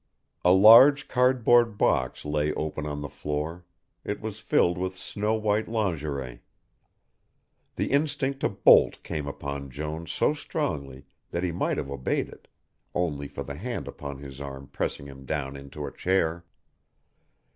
[0.43, 3.65] A large cardboard box lay open on the floor,
[4.03, 6.41] it was filled with snow white lingerie.
[7.75, 12.47] The instinct to bolt came upon Jones so strongly that he might have obeyed it,
[12.95, 16.45] only for the hand upon his arm pressing him down into a chair.